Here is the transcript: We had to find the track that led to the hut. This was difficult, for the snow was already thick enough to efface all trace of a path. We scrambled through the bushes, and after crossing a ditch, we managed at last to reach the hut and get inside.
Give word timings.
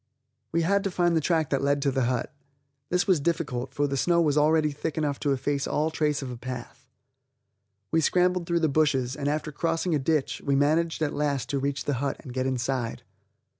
We 0.51 0.63
had 0.63 0.83
to 0.85 0.89
find 0.89 1.15
the 1.15 1.21
track 1.21 1.51
that 1.51 1.61
led 1.61 1.79
to 1.83 1.91
the 1.91 2.05
hut. 2.05 2.33
This 2.89 3.05
was 3.05 3.19
difficult, 3.19 3.75
for 3.75 3.85
the 3.85 3.95
snow 3.95 4.19
was 4.19 4.35
already 4.35 4.71
thick 4.71 4.97
enough 4.97 5.19
to 5.19 5.31
efface 5.31 5.67
all 5.67 5.91
trace 5.91 6.23
of 6.23 6.31
a 6.31 6.37
path. 6.37 6.87
We 7.91 8.01
scrambled 8.01 8.47
through 8.47 8.61
the 8.61 8.67
bushes, 8.67 9.15
and 9.15 9.27
after 9.27 9.51
crossing 9.51 9.93
a 9.93 9.99
ditch, 9.99 10.41
we 10.43 10.55
managed 10.55 11.03
at 11.03 11.13
last 11.13 11.49
to 11.51 11.59
reach 11.59 11.85
the 11.85 11.93
hut 12.01 12.17
and 12.21 12.33
get 12.33 12.47
inside. 12.47 13.03